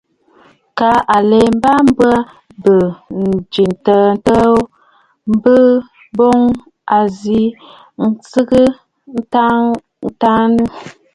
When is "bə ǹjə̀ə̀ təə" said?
2.63-4.09